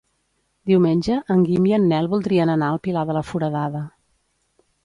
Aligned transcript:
Diumenge 0.71 1.17
en 1.35 1.43
Guim 1.49 1.69
i 1.71 1.75
en 1.77 1.85
Nel 1.93 2.09
voldrien 2.15 2.53
anar 2.57 2.71
al 2.73 2.81
Pilar 2.89 3.07
de 3.11 3.17
la 3.19 3.25
Foradada. 3.33 3.87